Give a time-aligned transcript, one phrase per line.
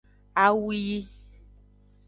[0.43, 0.97] Awu yi.